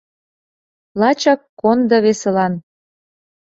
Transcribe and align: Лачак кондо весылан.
Лачак 0.99 1.41
кондо 1.59 1.97
весылан. 2.05 2.53